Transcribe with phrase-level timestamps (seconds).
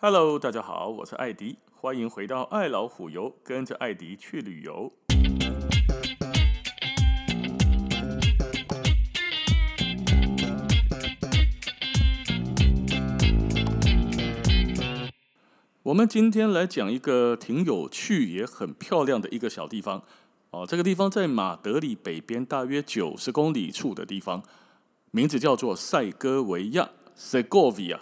[0.00, 4.92] Hello，大家好，我是艾迪，欢迎回到爱老虎游，跟着艾迪去旅游。
[15.82, 20.04] 我们今天来讲一个挺有趣也很漂亮的一个小地方
[20.50, 24.44] 哦，这个地方在马德里北边大约九十公里处的地方，
[25.10, 27.98] 名字叫做塞戈维亚 （Segovia）。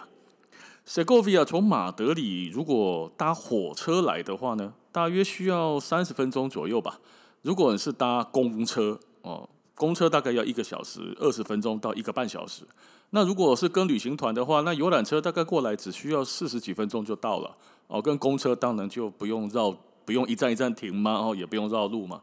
[0.89, 6.97] 塞戈维亚从马德里如果搭火车来的话呢，大约需要三十分钟左右吧。
[7.41, 12.63] 如果你是搭公车哦，公车大概要一个小时二十分钟到一个半小时。
[13.09, 17.53] 那如果是跟旅行团的话，那游览车大概过来只需要四十几分钟就到了
[17.87, 18.01] 哦。
[18.01, 19.75] 跟公车当然就不用绕，
[20.05, 22.21] 不用一站一站停嘛，哦，也不用绕路嘛。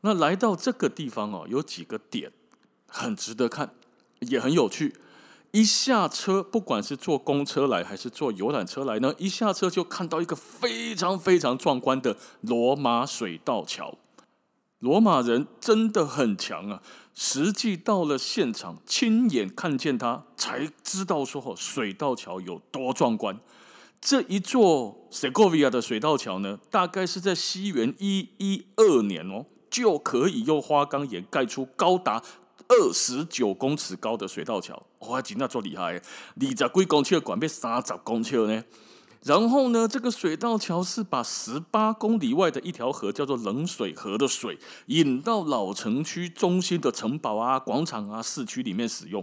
[0.00, 2.32] 那来到这个地方哦，有几个点
[2.88, 3.72] 很值得看，
[4.18, 4.92] 也很有趣。
[5.52, 13.98] 一下车，不管是坐公车来还是坐游览车来呢，一下车就看到一个非常非常壮观的罗马水道桥。
[14.78, 16.82] 罗马人真的很强啊！
[17.14, 23.38] 实际到了现场，亲眼看见它，才知道说水道桥有多壮观。
[24.00, 32.20] 这一座塞戈维亚的水道桥呢，大概是在西元一一二年哦，就可以用花岗岩盖出高达。
[32.72, 35.92] 二十九公尺高的水道桥，哇，真的做厉害！
[35.92, 36.00] 二
[36.40, 38.64] 十几公尺管被三十公尺呢。
[39.24, 49.22] 然后呢，这个水道桥是把十八公里外的一条河叫做冷水河的水引到老城区中心的城堡啊、广场啊、市区里面使用。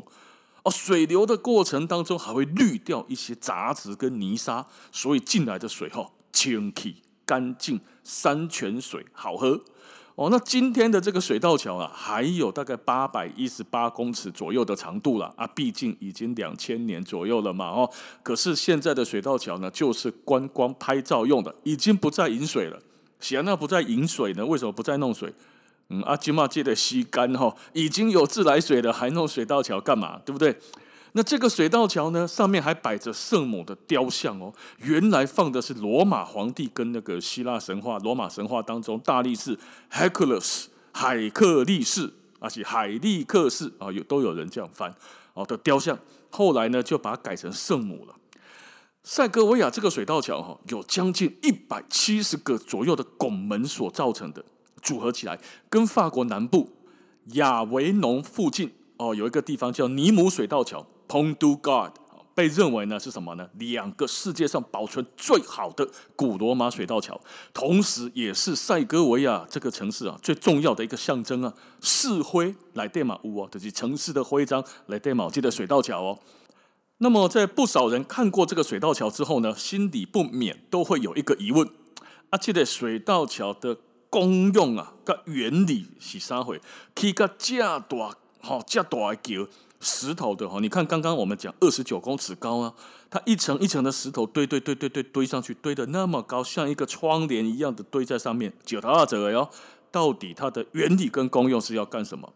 [0.63, 9.59] 哦，水流的过程当中还会滤掉一些杂质跟泥沙，所以进来的水哈清气干净，山泉水好喝。
[10.19, 17.89] 哦，那今天的这个水道桥啊，还有大概八百一十八公尺左右的长度了啊，毕竟已经两千年左右了嘛哦。
[18.21, 22.77] 可是现在的水道桥呢，就是观光拍照用的，已经不再引水了。
[23.21, 24.45] 显然不再引水呢？
[24.45, 25.33] 为什么不再弄水？
[25.87, 30.19] 嗯，阿基玛记得吸干哈，已经有自来水了，还弄水道桥干嘛？
[30.25, 30.53] 对不对？
[31.13, 34.53] 那这个水道桥呢，上面还摆着圣母的雕像哦。
[34.77, 39.57] 原来放的是罗马皇帝跟那个希腊神话、罗马神话当中大力士
[39.91, 44.93] Hercules 海克力士，而且海利克士啊，有都有人这样翻
[45.33, 45.97] 哦的雕像。
[46.29, 48.13] 后来呢，就把它改成圣母了。
[49.01, 54.45] 塞戈维亚这个水道桥哈，有将近一百七十个左右的拱门所造成的，
[54.83, 55.39] 组合起来，
[55.69, 56.69] 跟法国南部
[57.33, 60.85] 亚维农附近哦有一个地方叫尼姆水道桥。
[61.09, 61.93] Pont du Gard
[62.35, 63.49] 被认为呢是什么呢？
[63.55, 67.19] 两个世界上保存最好的古罗马水道桥，
[67.51, 71.53] 同时也是塞戈维亚这个城市啊最重要的一个象征啊。
[71.81, 76.19] 市徽来对马乌哦，就是城市的徽章来对马这个水道桥哦。
[76.99, 81.67] 那么在不少人看过这个水道桥之后呢，心里不免都会有一个疑问：
[82.29, 83.77] 啊，这个水道桥的
[84.09, 86.61] 功用啊，跟原理是啥会？
[86.95, 89.47] 起个这大好这大的桥。
[89.81, 92.73] 石头的哈，你看刚刚我们讲二十九公尺高啊，
[93.09, 99.49] 它一层一层的石头堆堆堆堆堆堆上去，堆的那么高，像一个窗帘一样的堆在上面，九头二者哟。
[99.91, 102.33] 到底它的原理跟功用是要干什么？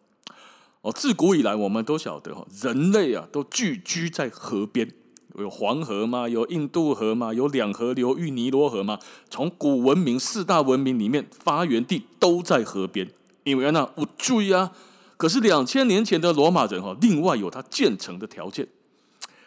[0.82, 4.90] 哦，自古以来我们都晓得哈，人类啊都聚居在河边，
[5.38, 8.98] 有黄河嘛，有印度河嘛，有两河流域尼罗河嘛。
[9.30, 13.12] 从古文明四大文明里面发源地都在河边，
[13.44, 14.72] 因为那我注意啊。
[15.18, 18.68] 可是两千年前的罗马人哈，另外有他建成的条件，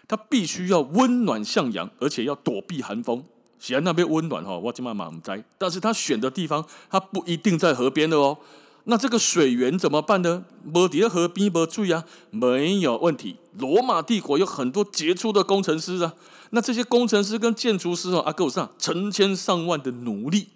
[0.09, 3.23] 他必须要温暖向阳，而且要躲避寒风。
[3.59, 5.43] 显然那边温暖哈，我今晚满栽。
[5.59, 8.39] 但是他选的地方，他不一定在河边的哦。
[8.85, 10.45] 那这个水源怎么办呢？
[10.63, 13.37] 没在河边没注意啊，没有问题。
[13.59, 16.15] 罗马帝国有很多杰出的工程师啊，
[16.51, 20.49] 那这些工程师跟建筑师哦，阿够上成千上万的奴隶。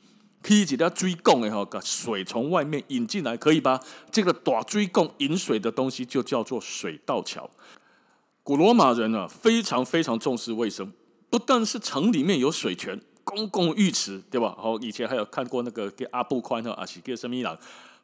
[0.42, 3.80] 可以给他追供哎哈，把水从外面引进来，可以吧？
[4.10, 7.48] 这个大追供引水的东西就叫做水道桥。
[8.42, 10.92] 古罗马人啊，非常非常重视卫生，
[11.28, 14.56] 不但是城里面有水泉、公共浴池，对吧？
[14.58, 17.56] 好，以前还有看过那个给阿布宽和阿西给什米朗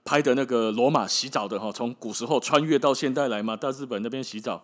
[0.05, 4.62] 拍的那个罗马洗澡的哈，从古时候穿越到现代来嘛，到日本那边洗澡。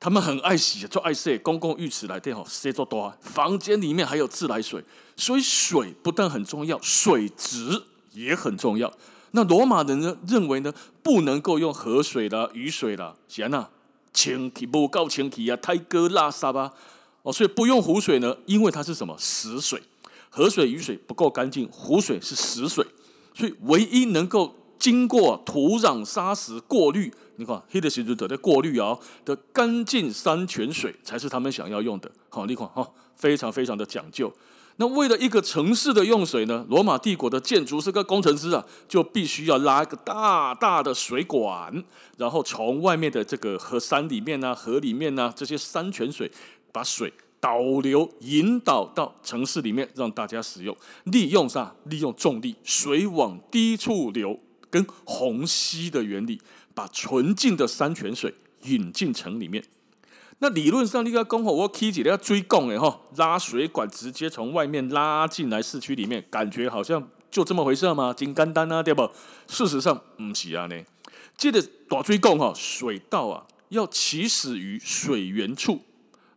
[0.00, 3.12] 他们很爱洗，就爱洗公共浴池来电好，洗做多。
[3.20, 4.84] 房间里面还有自来水，
[5.16, 8.92] 所以水不但很重要，水质也很重要。
[9.32, 10.72] 那罗马人呢认为呢，
[11.02, 13.70] 不能够用河水啦、雨水啦，行啊，
[14.12, 16.72] 清体不够清体啊，太哥拉撒吧。
[17.22, 19.82] 哦，所以不用湖水呢，因为它是什么死水，
[20.30, 22.86] 河水、雨水不够干净，湖水是死水，
[23.34, 27.12] 所以唯一能够经过土壤、沙石过滤。
[27.38, 32.10] 你看，黑的石头的过滤啊的干净山泉水才是他们想要用的。
[32.28, 34.32] 好，你看哈，非常非常的讲究。
[34.80, 41.84] 那为了一个城市的用水呢，罗马帝国的建筑师跟工程师啊，就必须要拉一个大大的水管，
[42.16, 46.28] 然后从外面的这个河山里面啊、河里面啊这些山泉水，
[46.72, 50.76] 把水导流引导到城市里面，让大家使用。
[51.04, 51.72] 利用啥？
[51.84, 54.38] 利用重力，水往低处流，
[54.70, 56.40] 跟虹吸的原理，
[56.78, 58.32] 把纯净的山泉水
[58.62, 59.64] 引进城里面。
[60.38, 68.14] 那理论上，你要讲好，我起起来要追供的哈，拉水管直接从外面拉进来市区里面，感觉好像就这么回事吗？
[68.16, 69.10] 金干单啊，对不？
[69.48, 70.76] 事实上不是啊呢。
[71.36, 75.82] 这个大追供哈，水稻啊要起始于水源处，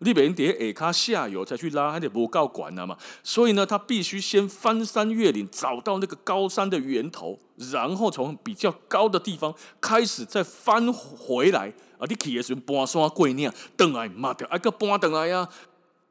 [0.03, 2.97] 你别在下卡下游再去拉，还得不够管了嘛。
[3.23, 7.37] 所以呢，他必须先翻山越岭，找到那个高山的源头，
[7.71, 11.73] 然后从比较高的地方开始再翻回来。
[11.99, 12.05] 啊！
[12.09, 15.47] 你去的时候搬山过岭，等来嘛，就挨个搬等来呀。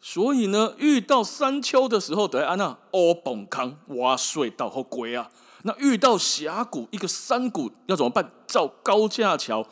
[0.00, 5.28] 所以呢，遇到山丘的时候，得按那挖崩坑、挖隧道和鬼啊。
[5.64, 8.31] 那遇到峡谷、一个山谷，要怎么办？
[8.46, 9.66] 造高架桥，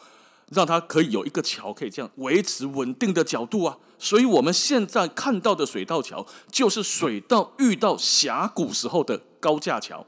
[0.50, 3.76] 让它可以有一个桥，可以这样维持稳定的角度啊。
[3.98, 10.06] 所以我们现在看到的水道桥，就是水道遇到峡谷时候的高架桥。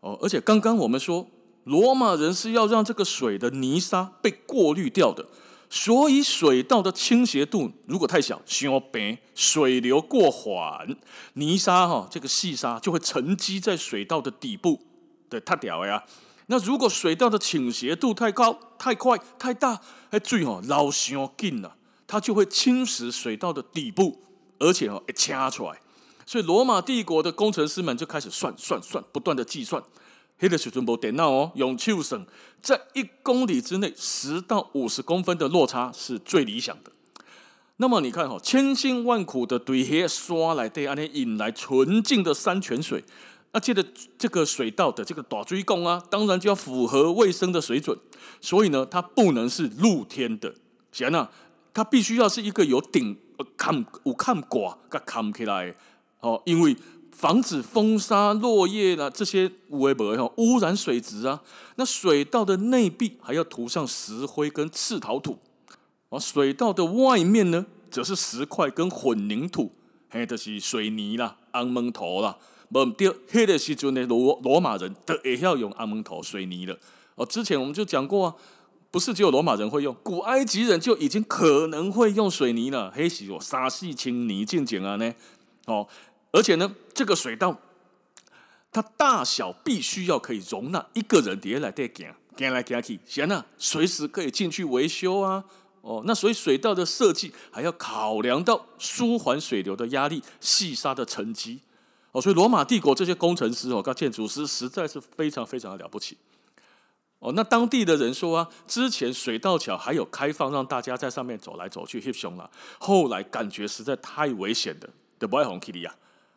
[0.00, 1.26] 哦，而且刚刚我们说，
[1.64, 5.26] 罗马人是要让这个水的泥沙被过滤掉的。
[5.68, 10.96] 所以水道的倾斜度如果太小，太平，水流过缓，
[11.34, 14.80] 泥沙哈，这个细沙就会沉积在水道的底部，
[15.28, 16.04] 对，太屌呀。
[16.46, 21.76] 那如果水道的倾斜度太高、太快、太大，哎，水哦流上紧了，
[22.06, 24.22] 它就会侵蚀水道的底部，
[24.58, 25.80] 而且哦，会掐出来。
[26.24, 29.82] 所以罗马帝国的工程师们就开始算算算，不断的计算。
[30.38, 32.26] 黑的水准部电脑哦，用手算，
[32.60, 36.92] 在一公里之内十到五十公分的落差是最理想的。
[37.78, 43.02] 那么你看哈，千辛万苦的堆些刷来对，安尼引来纯净的山泉水，
[43.52, 43.84] 那接着
[44.18, 47.98] 这个水道的这个大水管啊，当然就要符合卫生的水准，
[48.40, 50.54] 所以呢，它不能是露天的，
[50.92, 51.28] 行呢，
[51.72, 53.16] 它必须要是一个有顶、
[53.56, 55.74] 看有看挂、个看起来
[56.20, 56.76] 哦，因为。
[57.16, 60.04] 防止风沙、落叶啦，这些污为不
[60.36, 61.42] 污染水质啊。
[61.76, 65.38] 那水道的内壁还要涂上石灰跟赤陶土，
[66.10, 69.72] 而水道的外面呢，则是石块跟混凝土，
[70.10, 72.36] 嘿，就是水泥啦、安蒙头啦。
[72.70, 76.76] 不对，迄个时阵的罗罗马人都也要用红毛土、水泥了。
[77.14, 78.34] 哦，之前我们就讲过啊，
[78.90, 79.30] 不是只有。
[79.30, 82.92] 罗马人会用，古埃及人就已经可能会用水泥了。
[82.94, 83.40] 嘿，是有。
[83.40, 85.14] 沙细清泥进简啊呢，
[85.66, 85.86] 哦。
[86.32, 87.58] 而且呢，这个水道
[88.72, 95.44] 它大小必须要可以容纳一个人叠来叠去，行来行去，行啊，随时可以进去维修啊。
[95.80, 101.60] 哦，那所以水道的设计还要考量到舒缓水流的压力、细沙的沉积。
[102.16, 106.16] 哦，所以罗马帝国这些工程师哦，跟建筑师实在是非常非常的了不起。
[107.18, 112.50] 哦，那当地的人说啊，之前水道桥还有开放让大家在上面走来走去，翕相了。
[112.78, 114.88] 后来感觉实在太危险的，
[115.20, 115.94] 就不爱红 Kitty 啊。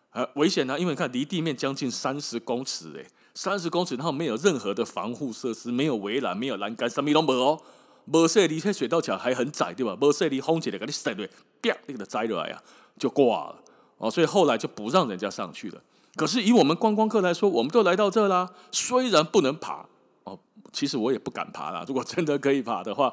[0.09, 7.57] 呃，危险呢、啊，因为你看离地面将近三十公尺，哎，三十公尺，然后没有任何的防护设施，没有围栏，没有栏杆，什么都没有，
[8.03, 9.95] 没设离开水道桥还很窄，对吧？
[9.97, 11.25] 没设离风起来给你塞对，
[11.61, 12.61] 啪，你给它摘下来呀，
[12.97, 13.55] 就挂了
[13.99, 15.79] 哦，所以后来就不让人家上去了。
[16.15, 19.85] 可是以我们观光客来说，我们都来到这啦，虽然不能爬。
[20.23, 20.37] 哦
[20.71, 21.83] 其实我也不敢爬啦。
[21.87, 23.11] 如果真的可以爬的话，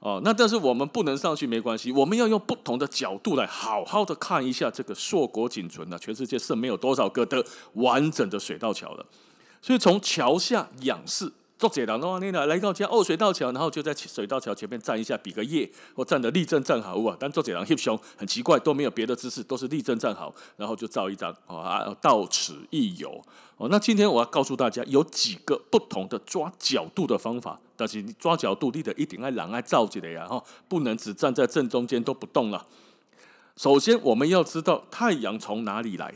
[0.00, 7.44] 哦，那但是我们不能上去没关系，我们要用不同的角度来好好的看一下这个硕果仅存的，全世界剩没有多少个的
[7.74, 9.06] 完整的水道桥了。
[9.62, 11.32] 所以从桥下仰视。
[11.58, 17.16] 做解答的话，你来来到家哦，水道桥，然后就在水道桥前面站一下，比个耶，或站得立正站好啊。
[17.18, 23.18] 但做解答翕相很奇怪，都没有别的姿势，都是立正站好，然后就照一张啊，到此一游
[23.56, 23.68] 哦。
[23.70, 32.66] 那今天我要告诉大家，有几个不同的抓角度的方法，但是你抓角度，你得一定要人爱照起来呀哈，不能只站在正中间都不动了。
[33.56, 36.14] 首先，我们要知道太阳从哪里来。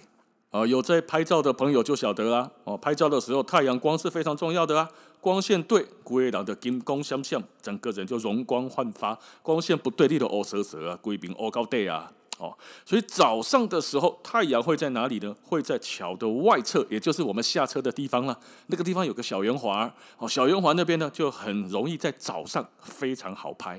[0.50, 2.50] 啊，有在拍照的朋友就晓得啦。
[2.64, 4.90] 哦，拍照的时候太阳光是非常重要的啊。
[5.20, 12.10] 光线对，规人的金光闪闪，整个人就容光焕发；光线不对，你就乌蛇蛇啊，贵宾乌高地啊。
[12.38, 15.36] 哦，所以早上的时候，太阳会在哪里呢？
[15.42, 18.40] 会在桥的外侧，也就是我们下车的地方了。
[18.68, 23.78] 那个地方有个小圆环，哦，小圆环那边呢，就很容易在早上非常好拍。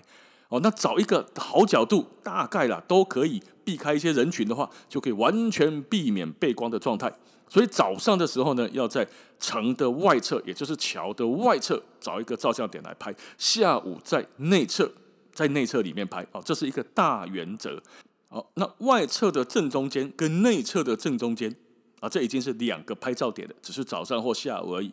[0.49, 7.11] 哦，那找一个好角度，大概啦都可以避开一些人群的话，就可以完全避免背光的状态。
[7.51, 9.05] 所以早上的时候呢，要在
[9.37, 14.89] 城的外侧，也就是桥的外侧找一个照相点来拍；下午在内侧，
[15.33, 16.25] 在内侧里面拍。
[16.31, 17.83] 哦，这是一个大原则。
[18.29, 21.53] 哦，那外侧的正中间跟内侧的正中间
[21.99, 24.89] 啊，这已经是两个拍照点了，只是早上或下午而已。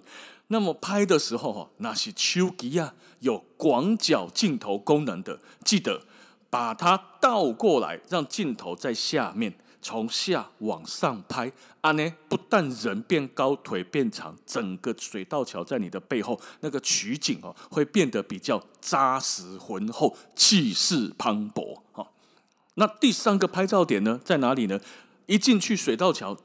[0.48, 6.02] 那么拍的时候哈，那是手机啊，有广角镜头功能的，记得
[6.50, 11.52] 把它倒过来，让镜头在下面，从下往上拍。
[11.80, 22.10] 啊呢，不但人变高，腿变长，整个水道桥在你的背后，那个取景哦，会变得比较扎实浑厚，气势磅礴哈。
[22.74, 24.80] 那第三个拍照点呢，在哪里呢？
[25.26, 26.36] 一进去水道桥，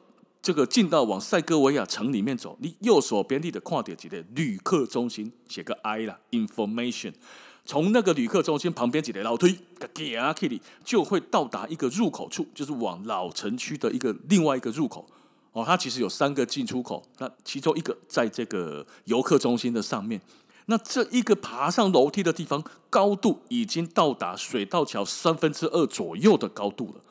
[0.42, 7.14] 这个进到往塞戈维亚城里面走，你右手边立的跨点几的旅客中心，写个 I 啦，information。
[7.66, 9.58] 从那个旅客中心旁边几的楼梯，
[10.84, 15.06] 就会到达一个入口处，就是往老城区的一个另外一个入口。
[15.54, 20.20] 哦，它其实有三个进出口，那其中一个在这个游客中心的上面。
[20.66, 27.02] 那这一个爬上楼梯的地方，高度已经到达水道桥三分之二左右的高度了。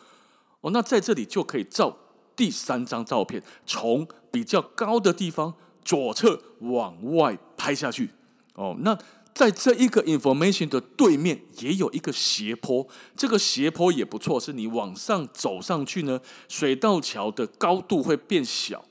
[0.61, 1.97] 哦，那在这里就可以照
[2.35, 5.55] 第三张照片，从比较高的地方
[5.85, 8.11] 左侧往外拍下去。
[8.55, 8.99] 哦，那
[9.35, 12.87] 在这一个 information 的对面也有一个斜坡，
[13.17, 18.85] 这个斜坡也不错，是你往上走上去呢，水道桥的高度会变小。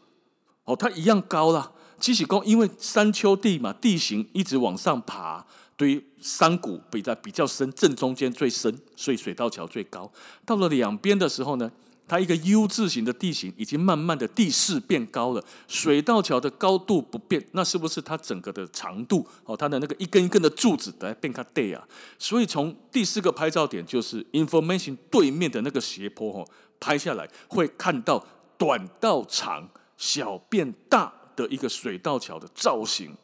[0.66, 1.72] 哦，它一样高啦。
[2.00, 5.46] 七喜宫因为山丘地嘛，地形一直往上爬，
[5.78, 10.12] 对于山谷比在比较深，正中间最深，所以水道桥最高。
[10.44, 11.72] 到了两边的时候呢，
[12.12, 21.88] 它一个 U 字形的地形已经慢慢的地势变高了，水道桥的高度不变，那是不是它整个的长度哦，它的那个一根一根的柱子来变卡大啊？
[22.20, 26.46] 所以从第四个拍照点就是 information 对面的那个斜坡哦，
[26.82, 28.28] 拍下来会看到
[28.58, 31.14] 短到长，小变大。
[31.34, 33.16] 的一个水道桥的造型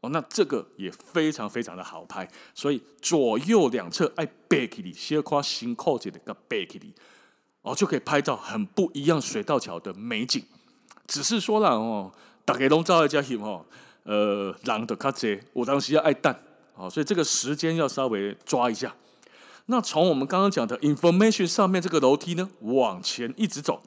[0.00, 6.92] 哦，那这个也非常非常的好拍，所以左右两侧爱背起你，斜跨新扣子的个背起你
[7.62, 10.44] 哦，就可以拍到很不一样水道桥的美景。
[11.06, 12.12] 只是说了哦，
[12.44, 13.64] 大家拢照一家戏哦，
[14.04, 16.38] 呃，人的卡这，我当时要爱蛋
[16.74, 18.94] 哦，所以这个时间要稍微抓一下。
[19.66, 23.82] 那从我们刚刚讲的 information 上面这个楼梯呢，往前一直走。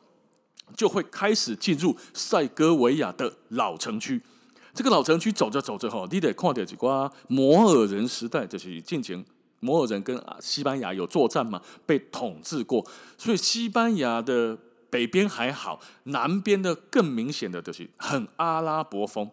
[0.75, 4.19] 就会开始进入塞戈维亚的老城区。
[4.73, 9.23] 这个老城区走着走着哈，你得看点几挂摩尔人时代，就是进前
[9.65, 12.85] 摩尔人跟西班牙有作战嘛，被统治过，
[13.17, 14.55] 所以西班牙的
[14.91, 19.29] 北边还好，南边的更明显的就是很阿拉伯风，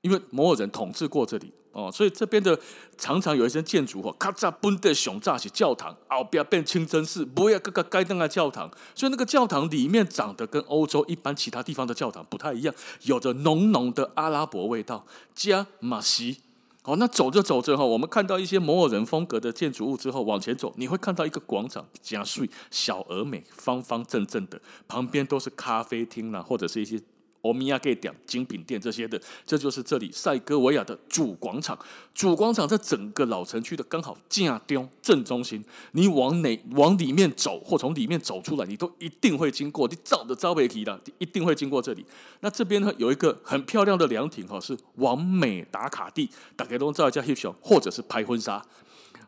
[0.00, 1.52] 因为摩尔人统治过这里。
[1.76, 2.56] 哦，所以这边的
[2.96, 16.42] 常常有一些建筑哈，咔嚓崩的雄炸起教堂，后边变清真寺，不要各个该登的教堂，所以那个教堂里面长得跟欧洲一般其他地方的教堂不太一样，有着浓浓的阿拉伯味道，加马西。
[16.84, 27.00] 哦，那走着走着哈，我们看到一些摩尔人风格的建筑物之后，往前走，你会看到一个广场，加税小而美，方方正正的，旁边都是咖啡厅啦，或者是一些。
[27.44, 31.78] 欧米亚给点精品店这些的，这就是这里塞戈维亚的主广场。
[32.14, 35.62] 主广场在整个老城区的刚好正中正中心。
[35.92, 39.86] 你往哪往里面走，或从里面走出来，你都一定会经过。
[39.86, 42.04] 你照着招北提的，一定会经过这里。
[42.40, 48.64] 那这边呢，有一个很漂亮的凉亭哈，是完美打卡地，大家都照一下翕相，或者是拍婚纱。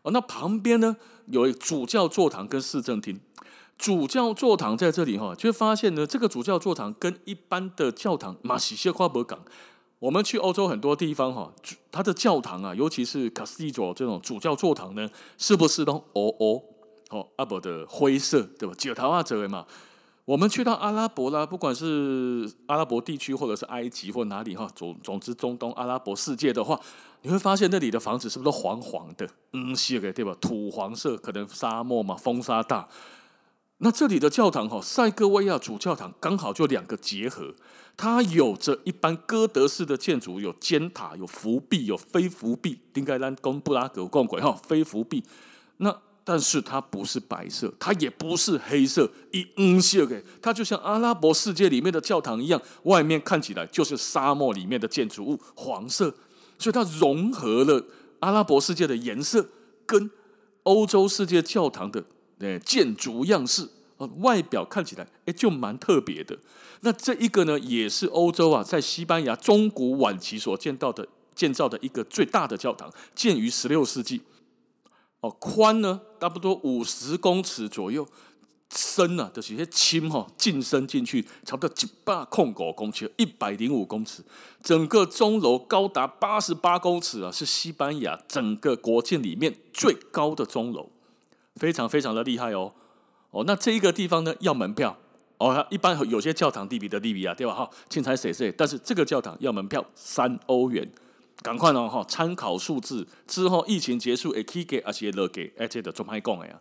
[0.01, 0.97] 哦，那旁边呢，
[1.27, 3.19] 有主教座堂跟市政厅。
[3.77, 9.39] 主教座堂在这里哈，就会发现呢，这个主教座堂跟一般的教堂马西谢夸伯港，
[9.99, 11.51] 我们去欧洲很多地方哈，
[11.91, 15.07] 它的教堂啊，尤其是卡斯蒂佐这种主教座堂呢，
[15.37, 16.61] 是不是都哦哦
[17.11, 18.73] 哦阿伯的灰色对吧？
[18.77, 19.65] 九桃啊这位嘛，
[20.25, 26.79] 我们去到阿拉伯啦，不管是阿拉伯地区或者是埃及或哪里哈，总总之中东阿拉伯世界的话，
[27.21, 29.29] 你会发现那里的房子是不是都黄黄的？
[29.53, 30.35] 嗯，是的对吧？
[30.41, 32.87] 土黄色，可能沙漠嘛，风沙大。
[33.79, 37.53] 那这里的教堂哈，塞戈维亚主教堂刚好就两个结合，
[37.95, 45.23] 它有着一般哥德式的建筑，有尖塔，有伏壁，有非伏壁，丁盖兰宫布拉格共轨哈，非伏壁。
[45.77, 56.15] 那但是它不是白色，它也不是黑色，一嗯色给它就像阿拉伯世界里面的教堂一样，外面看起来就是沙漠里面的建筑物，黄色，
[56.57, 57.85] 所以它融合了
[58.21, 59.47] 阿拉伯世界的颜色
[59.85, 60.09] 跟
[60.63, 62.03] 欧洲世界教堂的。
[62.39, 63.67] 诶，建筑样式
[64.19, 66.37] 外表看起来诶就蛮特别的。
[66.81, 74.21] 那这一个呢，也是欧洲啊，在西班牙中古晚期所见到的建造的一个最大的教堂，建于十六世纪。
[75.21, 78.07] 哦，宽呢，差不多五十公尺左右，
[78.71, 84.23] 深呢、啊，就是些深哈，进深进去，差不多一百空五公尺，一百零五公尺。
[84.61, 90.91] 整个钟楼高达八十八公尺啊，是西班牙整个国境里面最高的钟楼。
[91.57, 92.71] 非常非常的厉害哦，
[93.31, 94.97] 哦，那这一个地方呢要门票
[95.37, 97.53] 哦，一般有些教堂地比的地比啊，对吧？
[97.53, 100.89] 哈，青菜谁谁，但是这个教堂要门票三欧元，
[101.41, 106.59] 赶快哦哈，参考数字之后疫情结束，也可以给而且乐给，而且的做派讲的呀。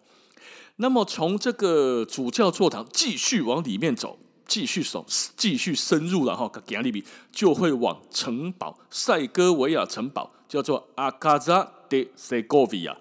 [0.76, 12.94] 那么从这个主教座堂继续往里面走，继续走，继续深入了哈，加利比就会往城堡塞戈维亚城堡，叫做阿卡扎德塞戈维亚，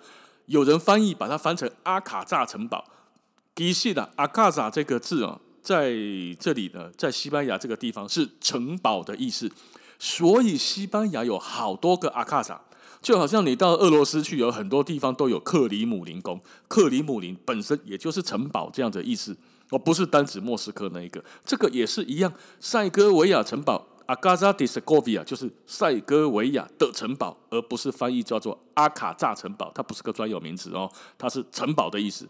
[0.47, 2.85] 有人翻译把它翻成阿卡扎城堡。
[3.55, 5.93] 其实的阿卡扎这个字啊，在
[6.39, 9.49] 这里呢，在西班牙这个地方是城堡的意思，
[9.97, 12.61] 所以西班牙有好多个阿卡扎。
[13.01, 16.41] 就好像你到俄罗斯去，有很多地方都有克里姆林宫。
[16.67, 19.37] 克里姆林本身也就是城堡这样的意思，
[19.69, 21.23] 而不是单指莫斯科那一个。
[21.45, 32.27] 这个也是一样，塞戈维亚城堡阿卡扎迪塞戈维亚就是塞戈维亚的城堡，而不是翻译叫做阿卡扎城堡，它不是个专有名词哦，它是城堡的意思。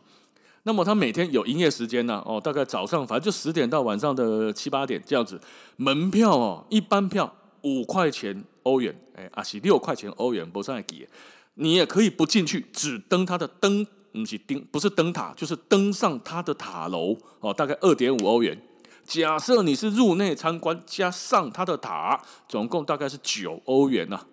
[0.64, 2.24] 那么它每天有营业时间呢？
[2.26, 5.40] 哦，大概早上反正就十点到晚上的七八点这样子。
[5.78, 8.44] 门票哦，一般票五块钱。
[8.66, 11.08] 欧元，哎，啊是六块钱欧元，不算贵。
[11.54, 18.60] 你也可以不进去，只登它的灯，不是登，不是灯塔，就是登上它的塔楼哦，大概二点五欧元。
[19.06, 24.26] 假设你是入内参观加上它的塔，总共大概是九欧元呐。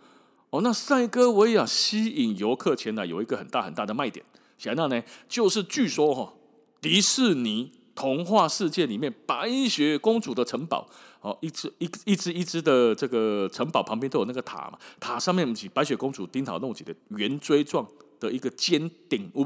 [0.51, 4.25] 哦，那塞戈维亚吸引游客前来有一个很大很大的卖点，
[4.59, 6.33] 想到呢，就是据说哈，
[6.81, 7.73] 迪士尼。
[7.95, 10.89] 童话世界里面，白雪公主的城堡，
[11.21, 17.87] 哦，一只一一只一只的这个城堡旁边都有那个塔嘛，塔上面是白雪公主钉塔弄起的圆锥状
[18.19, 19.45] 的一个尖顶，不，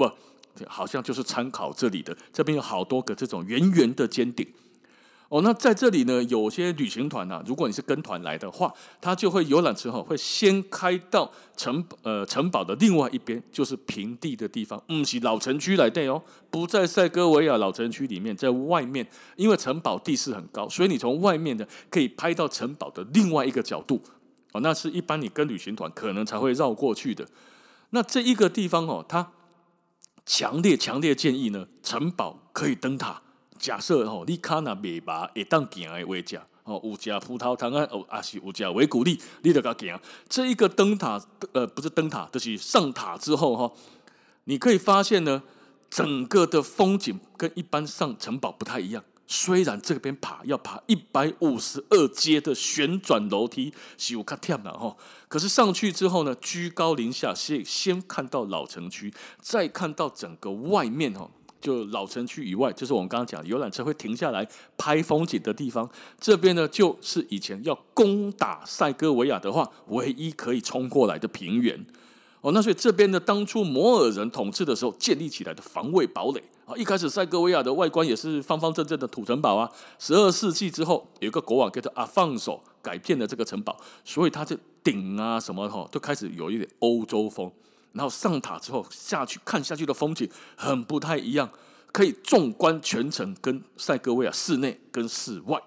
[0.69, 4.47] 好像就是参考这里的，这边有好多个这种圆圆的尖顶。
[5.29, 19.05] 哦，那在这里呢，有些旅行团啊，如果你是跟团来的话，他就会游览之后会先开到城呃城堡的另外一边，就是平地的地方，嗯，是老城区来的哦，不在塞戈维亚老城区里面，在外面，
[19.35, 24.01] 因为城堡地势很高，所以你从外面的可以拍到城堡的另外一个角度。
[24.53, 27.27] 哦，那是一般你跟旅行团可能才会绕过去的。
[27.91, 29.33] 那这一个地方哦，他
[30.25, 33.23] 强烈强烈建议呢，城堡可以登塔。
[33.59, 39.99] 假设吼，你卡那尾巴会当行的位置，哦，有食葡萄糖啊，哦，还是有食维古力，你得个行。
[40.29, 41.21] 这一个灯塔，
[41.53, 43.73] 呃，不是灯塔，就是上塔之后哈，
[44.45, 45.43] 你可以发现呢，
[45.91, 49.03] 整个的风景跟一般上城堡不太一样。
[49.29, 61.29] 虽然这边爬要爬一百五十二阶的旋转楼梯，是有较忝啦吼，可是上去之后呢，居高临下，先先看到老城区，再看到整个外面哈。
[61.67, 65.91] 就老城区以外，就是我们刚刚讲游览车会停下来拍风景的地方。
[66.21, 71.85] 这边呢，就是以前要攻打塞戈维亚的话，唯一可以冲过来的平原。
[72.43, 79.69] 哦，那所以这边呢，当初摩尔人统治的时候建立起来的防卫堡垒啊，一开始塞戈维亚的外观也是方方正正的土城堡啊。
[79.99, 87.51] 十二世纪之后，有一个国王叫做阿方索改变了这个城堡，所以它这顶啊什么哈，就开始有一点欧洲风。
[87.97, 91.49] 然后上塔之后下去看下去的风景很不太一样，
[91.91, 95.61] 可以纵观全城跟塞戈维亚室内跟室外。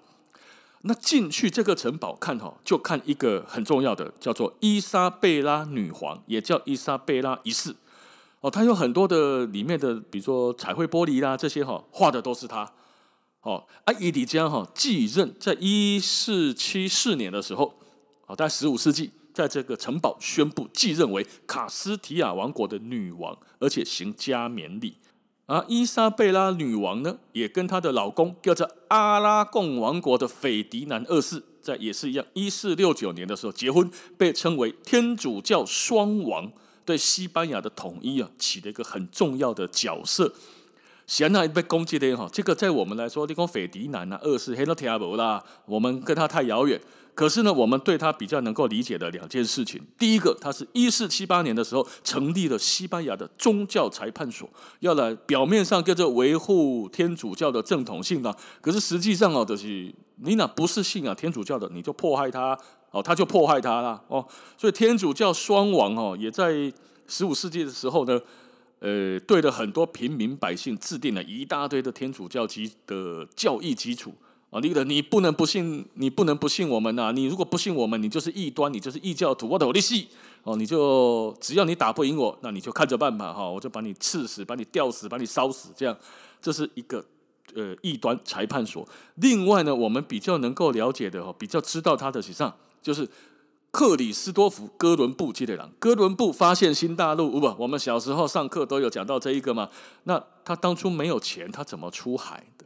[0.82, 7.76] 那进去这个城堡看哈，就看一个很重要的叫做伊莎贝拉女皇，也叫伊莎贝拉一世。
[8.40, 12.72] 哦，它有很多的里面的，比如说彩绘玻璃啦这些哈，画的都是他。
[13.42, 17.74] 哦，啊，伊迪加哈继任在一四七四年的时候，
[18.26, 19.10] 哦，大概十五世纪。
[19.32, 24.96] 在这个城堡宣布继任为卡斯提亚王国的女王，而且行加冕礼。
[25.46, 36.52] 而伊莎贝拉女王呢，也跟她的老公叫做阿拉贡王国的斐迪南二世，在也是一样，一四六九年的时候结婚，被称为天主教双王，
[36.84, 40.32] 对西班牙的统一啊起了一个很重要的角色。
[41.10, 46.80] 现在被攻击的哈，这个在我们来说，你讲斐迪南啊二世黑了天不啦，我们跟他太遥远。
[47.16, 59.92] 可是呢，我们对他比较能够理解的两件事情，第一个，他是一四七八年的时候成立了西班牙的宗教裁判所，要来表面上叫做维护天主教的正统性啊，可是实际上哦，就是
[60.22, 62.56] 你那不是信啊天主教的，你就迫害他
[62.92, 64.24] 哦，他就迫害他啦哦，
[64.56, 66.72] 所以天主教双王哦，也在
[67.08, 68.18] 十五世纪的时候呢，
[68.80, 74.12] 呃，对了很多平民百姓制定了一大堆的天主教基的教义基础。
[74.50, 79.48] 啊，你个你不能不信，你不能不信我们呐、你如果不信我们，你就是异端，你就是异教徒。
[79.48, 80.08] 我的我的戏
[80.42, 83.48] 哦，你就只要你打不赢我，那你就看着办吧哈！
[83.48, 85.96] 我就把你刺死，把你吊死，把你烧死，这样
[86.42, 87.04] 这是一个
[87.54, 88.88] 呃异端裁判所。
[89.14, 93.08] 另外呢，我们比较能够了解的哈，比较知道他的实际上就是
[93.70, 99.68] 克里斯多夫·哥伦布基列郎，哥伦布发现新大陆，不，我们小时候上课都有讲到这一个嘛。
[100.04, 102.64] 那他当初没有钱，他怎么出海的？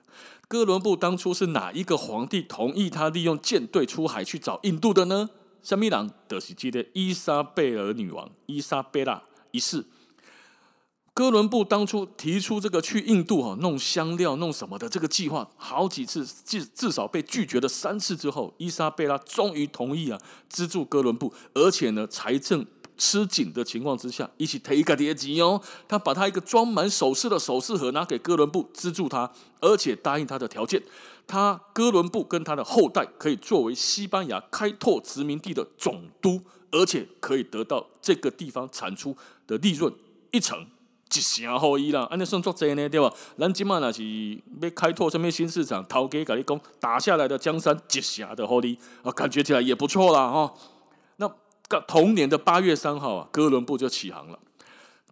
[0.48, 5.28] 哥伦布当初是哪一个皇帝同意他利用舰队出海去找印度的呢？
[5.62, 6.10] 什么人？
[6.26, 9.84] 德西基的伊莎贝尔女王，伊莎贝拉一世。
[11.14, 22.66] 哥伦布当初提出这个去印度哈弄香料弄什么的这个计划，好几次至至少被拒绝了三次之后，伊莎贝拉终于同意啊资助哥伦布，而且呢财政
[22.98, 30.83] 吃紧的情况之下，一起提一个叠级哦，他把他一个装满首饰的首饰盒拿给哥伦布资助他，而且答应他的条件，
[31.29, 39.94] 他哥伦布跟他的后代可以作为西班牙开拓殖民地的总督，而且可以得到这个地方产出的利润
[40.33, 40.66] 一成。
[41.12, 43.12] 一成好伊啦，安尼算作贼呢，对吧？
[43.38, 44.02] 咱今嘛那是
[44.60, 50.54] 要开拓什么新市场，头家跟你讲，打下来的江山一成的好哩，啊，感觉起来也不错啦，哈。
[51.16, 51.30] 那
[51.86, 54.38] 同年的八月三号啊，哥伦布就起航了。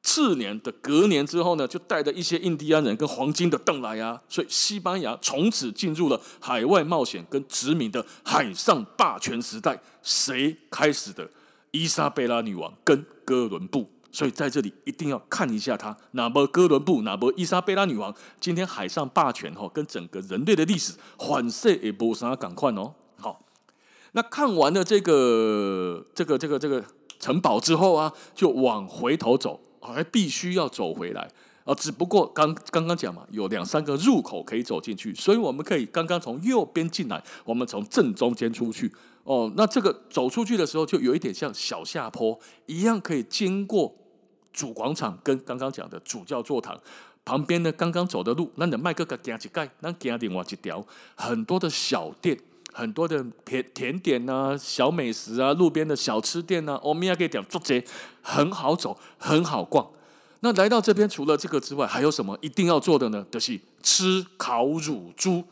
[0.02, 9.81] 次年的隔年之后呢，就带着一些印第安人跟黄金的邓来啊，所以西班牙从此进入了海外冒险跟殖民的海上霸权时代。
[10.02, 11.31] 谁开始的？
[11.70, 13.91] 伊莎贝拉女王跟哥伦布。
[14.12, 22.94] 所以在这里一定要看一下它，哪波哥伦布，哪波伊莎贝拉女王，今天海上霸权哈，跟整个人类的历史反射也不啥赶快哦。
[23.18, 23.42] 好，
[24.12, 26.85] 那看完了这个这个这个这个
[27.18, 31.31] 城堡之后啊，就往回头走，还必须要走回来
[31.64, 31.75] 啊。
[31.75, 38.92] 只不过刚刚刚讲嘛，有两三个入口可以走进去，所以我们可以刚刚从右边进来，我们从正中间出去
[39.25, 39.51] 哦。
[39.57, 43.96] 那这个走出去的时候，就有一点像小下坡一样，可以经过。
[44.53, 46.79] 主广场跟刚刚讲的主教座堂
[47.25, 50.85] 旁边呢，刚刚走的路，那你迈个个加几盖，那加另外一条，
[51.15, 52.37] 很多的小店，
[52.73, 57.83] 很多的甜甜点啊，小美食啊，路边的小吃店啊，欧米亚给点做这
[58.23, 59.88] 很好走，很好逛。
[60.41, 63.25] 那来到这边，除了这个之外，还有什么一定要做的呢？
[63.31, 65.45] 就是吃烤乳猪。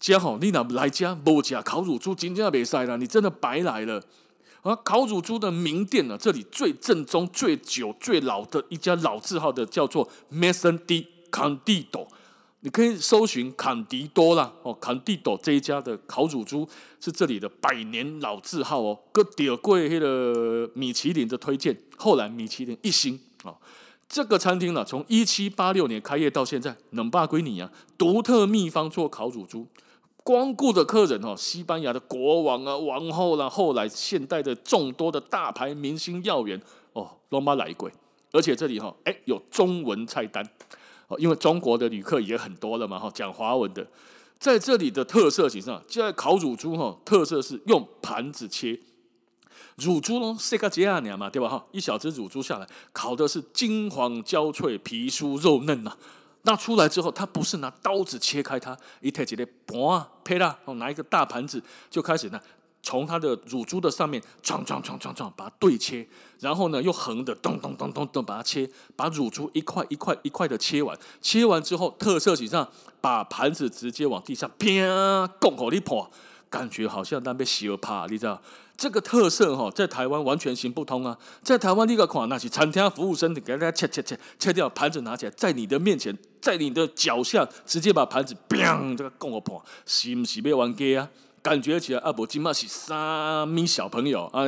[0.00, 4.02] 家好，你哪来家不加烤乳猪，今天要比赛了，你真的白来了。
[4.64, 12.06] 而烤乳猪的名店呢，这里最正宗、最久、最老的一家老字号的叫做 Maison de Candido，
[12.60, 14.50] 你可以搜寻坎迪多啦。
[14.62, 16.66] 哦，坎迪多这一家的烤乳猪
[16.98, 23.52] 是这里的百年老字号哦，个点贵黑的米其林的推荐，后来米其林一星啊。
[24.08, 29.66] 这个餐厅呢，从一七八六年开业到现在，能霸归你啊，独特秘方做烤乳猪。
[30.24, 36.58] 光顾的客人哦，西班牙的国王啊、王后啦，后来现代的众多的大牌明星要员
[36.94, 37.92] 哦，罗马来贵，
[38.32, 40.42] 而且这里哈，哎，有中文菜单
[41.08, 43.86] 哦，因为中国的旅客也很多了嘛哈，讲华文的，
[44.38, 48.80] 在这里的特色其实上，就在烤乳猪哈，特色是用盘子切
[49.76, 51.66] 乳猪喽，塞个吉亚尼嘛，对吧哈？
[51.70, 55.94] 一小只乳猪下来，烤的是金黄焦脆，皮酥肉嫩呐。
[56.46, 62.38] 那出来之后，他不是拿刀子切开它，一抬起来，嘣，呸啦，拿一个大盘子就开始呢，
[62.82, 66.06] 从它的乳猪的上面撞撞撞撞撞，把它对切，
[66.40, 72.68] 然后呢又横的咚咚咚咚咚把它切，把乳猪一块一块一块的切完，切完之后特色是这样，
[73.00, 76.10] 把盘子直接往地上啪，拱口一破，
[76.54, 78.40] 感觉好像那边洗了趴，你知道？
[78.76, 81.18] 这个特色哈，在台湾完全行不通啊！
[81.42, 91.08] 在台湾，你个款那是餐厅服务生，你给大家切切切切掉盘子，拿起来，在你的面前，在你的脚下，直接把盘子砰，这个拱个破，是不是被玩过啊？
[91.42, 94.44] 感觉起来阿伯金马是三米小朋友啊！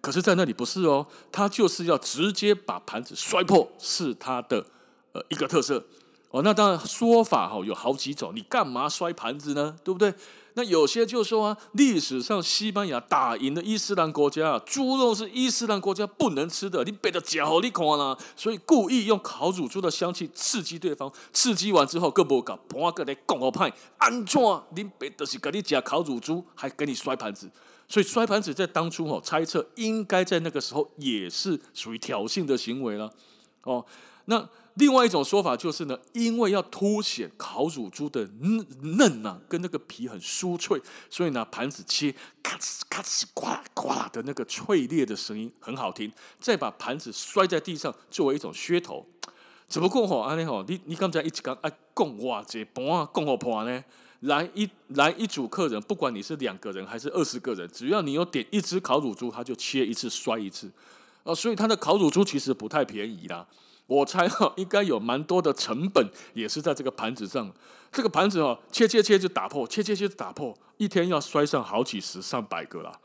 [0.00, 4.64] 可是，在那里不是哦，他就是要直接把盘子摔破，是他的
[5.12, 5.84] 呃一个特色
[6.30, 6.42] 哦。
[6.42, 9.76] 那当然说法哈有好几种，你干嘛摔盘子呢？
[9.84, 10.12] 对不对？
[10.54, 24.40] 那有些就说啊，历史上西班牙打赢了伊斯兰国家，猪肉是伊斯兰国家不能吃的，你别的脚你看啦，所以故意用烤乳猪的香气刺激对方，刺激完之后，各不搞，盘个来讲个派，安怎
[24.74, 27.50] 你别的是给你夹烤乳猪，还给你摔盘子，
[27.88, 33.10] 所以摔盘子在当初哦，猜测应该在那个时候也是属于挑衅的行为了，
[33.62, 33.84] 哦，
[34.26, 34.48] 那。
[34.74, 40.80] 另外一种说法就是呢，因为要凸显烤乳猪的嫩嫩啊，跟那个皮很酥脆，
[41.10, 46.10] 所以呢，盘子切咔哧咔哧呱呱的那个脆裂的声音很好听。
[46.40, 49.06] 再把盘子摔在地上作为一种噱头。
[49.68, 53.84] 只不过吼，安尼吼，你你刚才一直讲哎，共哇这盘啊，共好盘呢？
[54.20, 60.70] 来一来一组客人，不管你是两个人还是二十个人，只要你有点一只烤乳猪，他就切一次摔一次。
[61.24, 63.46] 啊，所以他的烤乳猪其实不太便宜啦。
[63.92, 67.52] 我猜哈，应该有蛮多的成本，也是在这个盘子上。
[67.90, 72.98] 这个盘子哦，切切切就打破，切切切就打破，一天要摔上好几十上百个啦。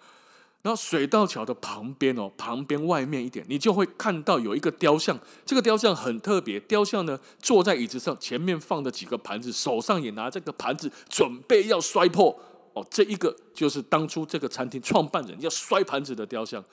[0.62, 5.18] 然后水道桥的旁边哦，旁边外面一点，你就会看到有一个雕像。
[5.46, 12.38] 这个雕像很特别，雕像呢坐在椅子上，前面放着几个盘子，手上也拿这个盘子，准备要摔破。
[12.74, 16.64] 哦，这一个就是当初这个餐厅创办人要摔盘子的雕像。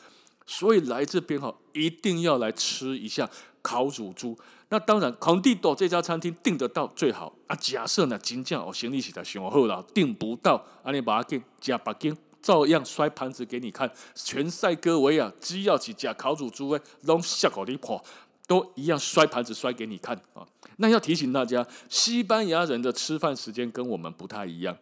[0.47, 3.29] 所以来这边哈，一定要来吃一下
[3.65, 4.39] 烤乳猪。
[4.69, 7.57] 那当然，康帝多这家餐厅订得到最好啊。
[7.57, 12.15] 假设呢，金匠哦，行李实在雄厚了，订不到，阿你把它给加把金。
[12.43, 18.05] 照样摔盘子给你看，全塞哥维亚只要几家烤乳猪诶，拢吓狗你跑，
[18.47, 20.47] 都一样摔盘子摔给你看啊！
[20.77, 24.77] 那要提醒大家，西班牙人的吃饭时间跟我们不太一样，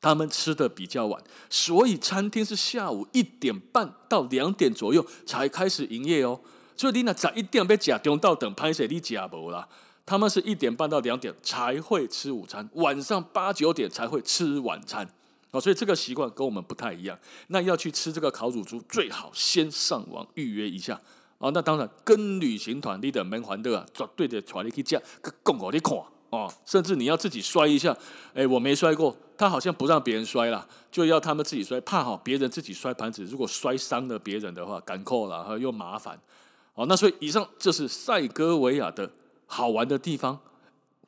[0.00, 6.38] 他们吃的比较晚，所以餐厅是下午一点半到两点左右才开始营业哦。
[6.76, 9.66] 所以你那早一点被假中到等拍谁你假不啦？
[10.04, 15.08] 他们是一点半到两点才会吃午餐，晚上八九点才会吃晚餐。
[15.60, 17.18] 所以这个习惯跟我们不太一样。
[17.48, 21.00] 那要去吃这个烤乳猪，最好先上网预约一下
[21.38, 21.50] 啊。
[21.54, 25.00] 那当然，跟旅行团你的门环的啊，绝对的传你去讲，
[25.42, 25.96] 更好你看
[26.30, 26.52] 哦。
[26.66, 27.96] 甚至你要自己摔一下，
[28.34, 36.20] 哎，我没摔过，他好像不让别人摔了，就要他们自己摔，怕好别人自己摔盘子，如果摔伤了别人的话，赶扣了又麻烦。
[36.76, 39.10] 哦，那所以以上就是塞戈维亚的
[39.46, 40.38] 好玩的地方。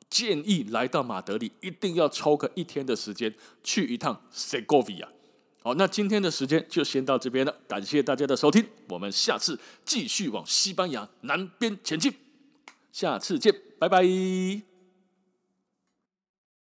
[0.09, 3.31] 建议来到马德里，一定要抽个一天的时间
[3.63, 5.07] 去一趟塞戈维亚。
[5.61, 12.11] 好，那今天的时间就先到这边了，感谢大家的收听，我们下次继续往西班牙南边前进，
[12.91, 14.68] 下次见，拜拜。